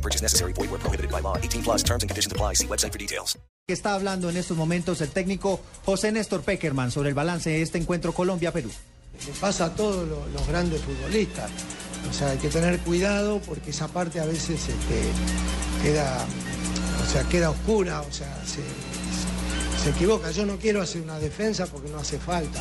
[0.00, 0.54] No purchase necessary.
[0.54, 1.36] Void where prohibited by law.
[1.36, 2.54] 18 plus terms and conditions apply.
[2.54, 3.38] See website for details.
[3.68, 7.78] Está hablando en estos momentos el técnico José Néstor Peckerman sobre el balance de este
[7.78, 8.70] encuentro Colombia-Perú.
[9.26, 11.50] Le pasa a todos los, los grandes futbolistas.
[12.08, 15.02] O sea, hay que tener cuidado porque esa parte a veces este,
[15.82, 16.24] queda,
[17.06, 18.62] o sea, queda oscura, o sea, se,
[19.84, 20.30] se equivoca.
[20.30, 22.60] Yo no quiero hacer una defensa porque no hace falta.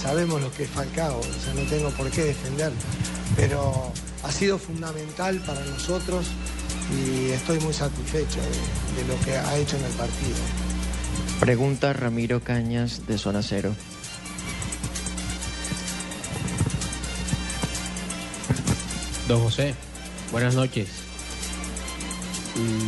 [0.00, 2.70] Sabemos lo que es Falcao, o sea, no tengo por qué defender.
[3.34, 3.90] Pero
[4.22, 6.26] ha sido fundamental para nosotros
[6.92, 10.36] y estoy muy satisfecho de, de lo que ha hecho en el partido.
[11.40, 13.74] Pregunta Ramiro Cañas de Zona Cero.
[19.28, 19.74] Don José,
[20.30, 20.88] buenas noches.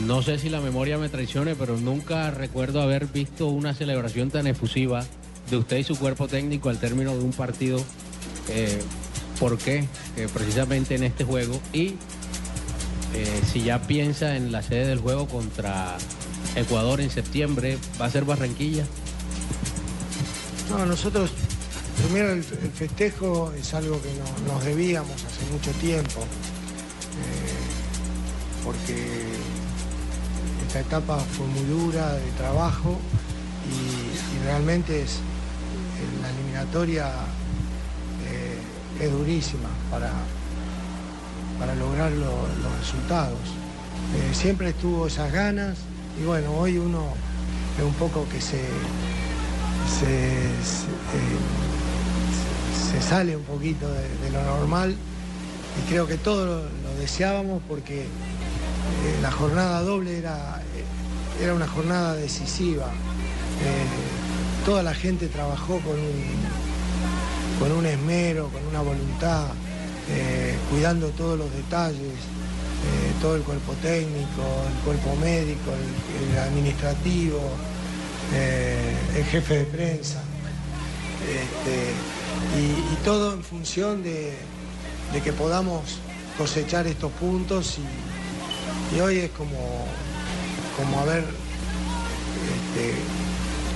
[0.06, 4.47] No sé si la memoria me traicione, pero nunca recuerdo haber visto una celebración tan
[4.47, 5.05] efusiva
[5.50, 7.83] de usted y su cuerpo técnico al término de un partido.
[8.48, 8.81] Eh,
[9.41, 9.88] ¿Por qué?
[10.16, 11.60] Eh, precisamente en este juego.
[11.72, 11.94] Y
[13.17, 15.97] eh, si ya piensa en la sede del juego contra
[16.55, 18.84] Ecuador en septiembre, ¿va a ser Barranquilla?
[20.70, 21.31] No, nosotros,
[22.03, 29.22] primero el, festejo es algo que no- nos debíamos hace mucho tiempo, eh, porque
[30.67, 32.98] esta etapa fue muy dura de trabajo
[33.70, 35.19] y, realmente es,
[36.22, 37.06] la eliminatoria
[38.28, 38.59] eh,
[39.05, 40.12] es durísima para,
[41.58, 43.38] para lograr lo- los resultados.
[44.14, 45.78] Eh, siempre estuvo esas ganas
[46.20, 47.04] y bueno, hoy uno
[47.78, 48.60] ve un poco que se,
[49.98, 50.14] se,
[52.96, 54.94] eh, sale un poquito de, lo normal
[55.78, 58.06] y creo que todos lo, deseábamos porque eh,
[59.22, 60.62] la jornada doble era,
[61.42, 62.86] era una jornada decisiva.
[64.64, 65.94] Toda la gente trabajó con
[67.58, 69.47] con un esmero, con una voluntad,
[70.09, 75.72] eh, cuidando todos los detalles, eh, todo el cuerpo técnico, el cuerpo médico,
[76.31, 77.41] el, administrativo,
[78.33, 80.22] eh, el jefe de prensa,
[81.22, 81.91] este,
[82.61, 84.34] y, todo en función de,
[85.25, 85.99] que podamos
[86.38, 87.78] cosechar estos puntos
[88.94, 89.87] y, hoy es como,
[90.77, 92.94] como haber este,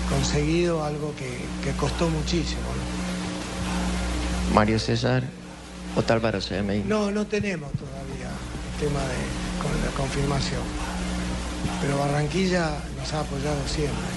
[0.08, 2.60] conseguido algo que, costó muchísimo.
[4.54, 5.22] Mario César
[5.96, 6.84] Otálvaro CMI.
[6.86, 10.62] No, no tenemos todavía el tema de la confirmación.
[11.80, 14.08] Pero Barranquilla nos ha apoyado siempre.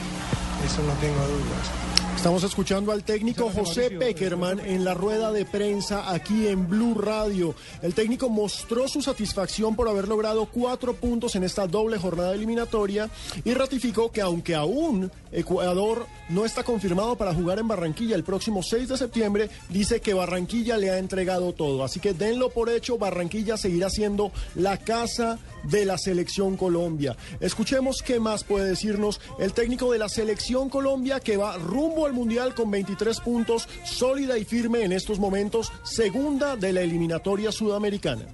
[0.66, 1.93] Eso no tengo dudas.
[2.24, 7.54] Estamos escuchando al técnico José Peckerman en la rueda de prensa aquí en Blue Radio.
[7.82, 13.10] El técnico mostró su satisfacción por haber logrado cuatro puntos en esta doble jornada eliminatoria
[13.44, 18.64] y ratificó que aunque aún Ecuador no está confirmado para jugar en Barranquilla el próximo
[18.64, 21.84] 6 de septiembre, dice que Barranquilla le ha entregado todo.
[21.84, 27.18] Así que denlo por hecho, Barranquilla seguirá siendo la casa de la selección Colombia.
[27.42, 32.13] Escuchemos qué más puede decirnos el técnico de la selección Colombia que va rumbo al
[32.14, 38.26] Mundial con 23 puntos, sólida y firme en estos momentos, segunda de la eliminatoria sudamericana.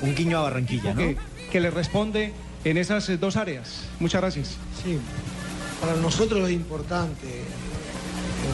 [0.00, 1.00] Un guiño a Barranquilla, ¿no?
[1.00, 1.16] que,
[1.52, 2.32] que le responde
[2.64, 3.82] en esas eh, dos áreas.
[4.00, 4.48] Muchas gracias.
[4.82, 4.98] Sí,
[5.80, 7.26] para nosotros es importante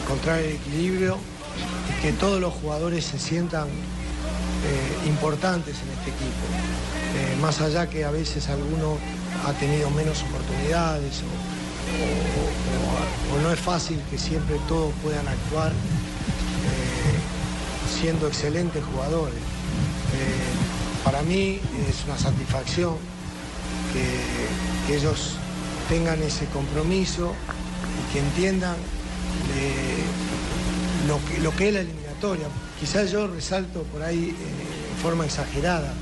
[0.03, 1.17] encontrar el equilibrio
[1.89, 6.45] y que todos los jugadores se sientan eh, importantes en este equipo.
[7.15, 8.97] Eh, más allá que a veces alguno
[9.45, 11.60] ha tenido menos oportunidades o,
[13.35, 15.75] o- no es fácil que siempre todos puedan actuar eh,
[17.99, 19.35] siendo excelentes jugadores.
[19.35, 21.59] Eh, para mí
[21.89, 22.95] es una satisfacción
[23.93, 24.31] que,
[24.95, 25.35] ellos
[25.87, 27.33] tengan ese compromiso
[27.97, 28.75] y que entiendan
[29.55, 30.03] eh,
[31.07, 32.47] lo, que, lo que es la eliminatoria.
[32.77, 35.93] Quizás yo resalto por ahí en forma exagerada,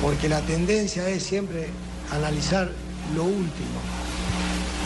[0.00, 1.68] porque la tendencia es siempre
[2.10, 2.72] analizar
[3.14, 3.80] lo último.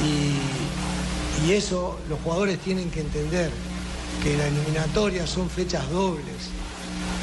[0.04, 3.50] Y, eso los jugadores tienen que entender,
[4.22, 6.50] que la eliminatoria son fechas dobles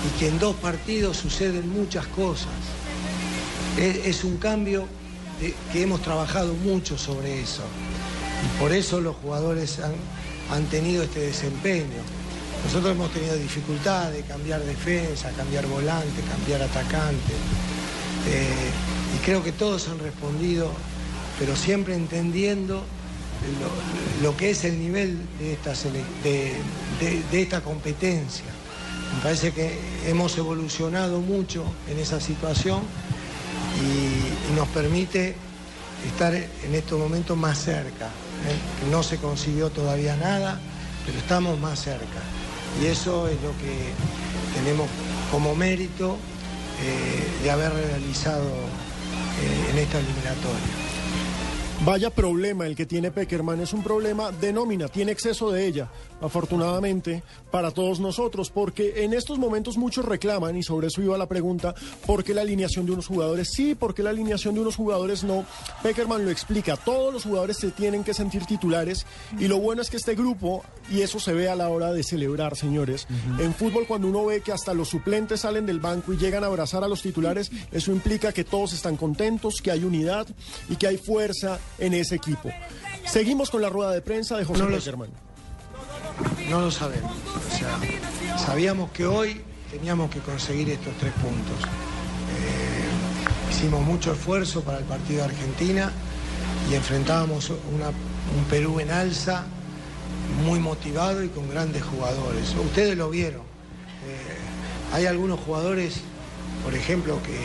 [0.06, 2.52] y que en dos partidos suceden muchas cosas.
[3.78, 4.86] Es, un cambio
[5.72, 7.62] que hemos trabajado mucho sobre eso.
[8.44, 9.94] Y por eso los jugadores han,
[10.52, 12.02] han tenido este desempeño.
[12.66, 17.34] Nosotros hemos tenido dificultad de cambiar defensa, cambiar volante, cambiar atacante.
[18.28, 18.72] Eh,
[19.16, 20.72] y creo que todos han respondido
[21.40, 22.84] pero siempre entendiendo
[24.22, 25.58] lo, que es el nivel de
[27.32, 28.46] esta, competencia.
[29.16, 32.82] Me parece que hemos evolucionado mucho en esa situación
[33.82, 35.36] y, y nos permite
[36.06, 38.06] estar en estos momentos más cerca.
[38.06, 38.90] ¿eh?
[38.92, 40.60] No se consiguió todavía nada,
[41.06, 42.22] pero estamos más cerca.
[42.82, 43.94] Y eso es lo que
[44.54, 44.88] tenemos
[45.32, 46.18] como mérito
[46.82, 50.88] eh, de haber realizado eh, en esta eliminatoria.
[51.86, 55.90] Vaya problema el que tiene Peckerman, es un problema de nómina, tiene exceso de ella,
[56.20, 61.28] afortunadamente, para todos nosotros, porque en estos momentos muchos reclaman, y sobre eso iba la
[61.28, 61.76] pregunta,
[62.06, 65.24] ¿por qué la alineación de unos jugadores sí, por qué la alineación de unos jugadores
[65.24, 65.46] no?
[65.84, 69.06] Peckerman lo explica, todos los jugadores se tienen que sentir titulares,
[69.40, 72.04] y lo bueno es que este grupo, y eso se ve a la hora de
[72.04, 73.08] celebrar, señores,
[73.40, 76.48] en fútbol cuando uno ve que hasta los suplentes salen del banco y llegan a
[76.48, 80.28] abrazar a los titulares, eso implica que todos están contentos, que hay unidad
[80.70, 82.52] y que hay fuerza en ese equipo.
[83.06, 85.10] Seguimos con la rueda de prensa de José No Peckerman.
[86.50, 87.12] No lo sabemos.
[87.12, 87.78] O sea,
[88.38, 89.42] sabíamos que hoy
[89.72, 91.58] teníamos que conseguir estos tres puntos.
[91.64, 95.92] Eh, hicimos mucho esfuerzo para el partido de Argentina
[96.70, 99.46] y enfrentábamos una- un Perú en alza,
[100.46, 102.54] muy motivado y con grandes jugadores.
[102.66, 103.42] Ustedes lo vieron.
[103.42, 106.02] Eh, hay algunos jugadores,
[106.64, 107.38] por ejemplo, que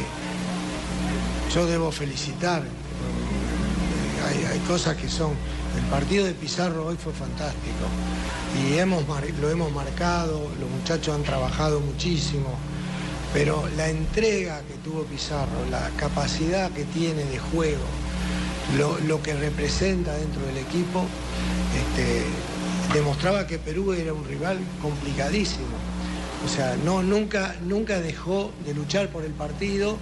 [1.54, 2.62] yo debo felicitar.
[4.32, 5.30] Hay, cosas que son.
[5.76, 7.86] El partido de Pizarro hoy fue fantástico
[8.58, 9.04] y hemos
[9.40, 12.48] lo hemos marcado, los muchachos han trabajado muchísimo,
[13.32, 17.84] pero la entrega que tuvo Pizarro, la capacidad que tiene de juego,
[18.78, 21.04] lo, lo que representa dentro del equipo,
[21.76, 22.24] este,
[22.94, 25.66] demostraba que Perú era un rival complicadísimo.
[26.44, 29.96] O sea, no, nunca, nunca dejó de luchar por el partido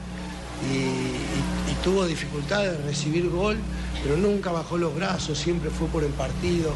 [0.71, 3.57] y, y- y tuvo dificultad de recibir gol,
[4.03, 6.73] pero nunca bajó los brazos, siempre fue por el partido,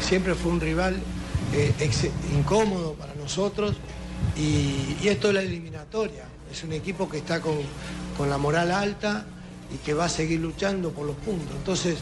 [0.00, 0.96] siempre fue un rival
[1.52, 1.72] eh,
[2.34, 3.76] incómodo para nosotros
[4.36, 6.24] y, y esto es la eliminatoria.
[6.50, 7.54] Es un equipo que está con,
[8.16, 9.24] con la moral alta
[9.72, 11.56] y que va a seguir luchando por los puntos.
[11.56, 11.98] Entonces,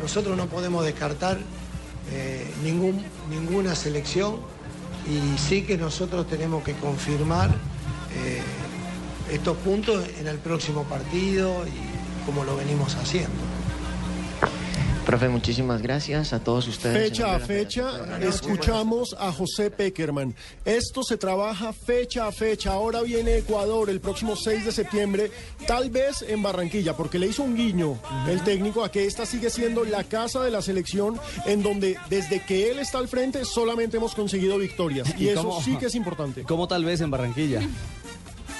[0.00, 1.38] nosotros no podemos descartar
[2.10, 4.36] eh, ningún, ninguna selección
[5.06, 8.42] y sí que nosotros tenemos que confirmar eh,
[9.30, 13.30] estos puntos en el próximo partido y como lo venimos haciendo.
[15.12, 17.10] Profe, muchísimas gracias a todos ustedes.
[17.10, 20.34] Fecha a fecha escuchamos a José Peckerman.
[20.64, 22.72] Esto se trabaja fecha a fecha.
[22.72, 25.30] Ahora viene Ecuador el próximo 6 de septiembre,
[25.66, 29.50] tal vez en Barranquilla, porque le hizo un guiño el técnico a que esta sigue
[29.50, 33.98] siendo la casa de la selección en donde desde que él está al frente solamente
[33.98, 35.12] hemos conseguido victorias.
[35.18, 36.42] Y, ¿Y eso cómo- sí que es importante.
[36.44, 37.60] ¿Cómo tal vez en Barranquilla?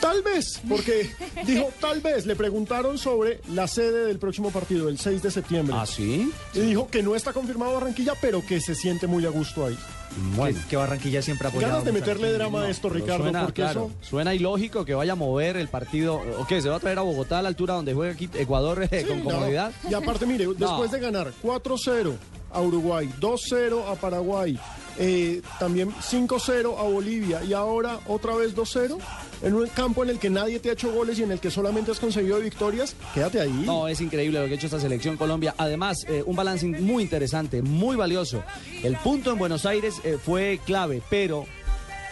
[0.03, 1.09] Tal vez, porque
[1.47, 5.77] dijo tal vez, le preguntaron sobre la sede del próximo partido, el 6 de septiembre.
[5.79, 6.33] ¿Ah, sí?
[6.55, 9.79] Y dijo que no está confirmado Barranquilla, pero que se siente muy a gusto ahí.
[10.35, 10.59] Bueno.
[10.69, 11.75] Que Barranquilla siempre ha apoyado.
[11.75, 14.09] Ganas de a meterle drama a esto, Ricardo, suena, porque claro, eso...
[14.11, 16.21] suena ilógico que vaya a mover el partido.
[16.37, 16.61] ¿O qué?
[16.61, 19.21] ¿Se va a traer a Bogotá a la altura donde juega aquí Ecuador eh, con
[19.21, 19.73] comodidad?
[19.85, 19.91] no.
[19.91, 22.17] Y aparte, mire, después de ganar 4-0
[22.51, 24.59] a Uruguay, 2-0 a Paraguay,
[24.99, 28.99] eh, también 5-0 a Bolivia y ahora otra vez 2-0
[29.43, 31.51] en un campo en el que nadie te ha hecho goles y en el que
[31.51, 33.63] solamente has conseguido victorias, quédate ahí.
[33.67, 35.55] No, es increíble lo que ha hecho esta selección Colombia.
[35.59, 38.43] Además, eh, un balance muy interesante, muy valioso.
[38.83, 41.47] El punto en Buenos Aires eh, fue clave, pero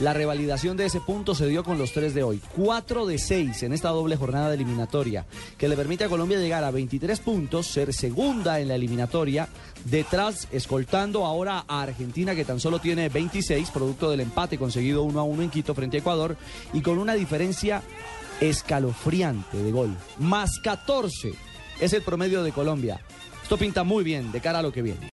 [0.01, 2.41] la revalidación de ese punto se dio con los tres de hoy.
[2.57, 5.27] Cuatro de seis en esta doble jornada de eliminatoria,
[5.59, 9.49] que le permite a Colombia llegar a 23 puntos, ser segunda en la eliminatoria,
[9.85, 15.21] detrás, escoltando ahora a Argentina, que tan solo tiene 26, producto del empate conseguido uno
[15.21, 16.37] a uno en Quito frente a Ecuador,
[16.73, 17.83] y con una diferencia
[18.41, 19.95] escalofriante de gol.
[20.19, 21.35] Más 14
[21.79, 23.01] es el promedio de Colombia.
[23.43, 25.09] Esto pinta muy bien de cara a lo que viene.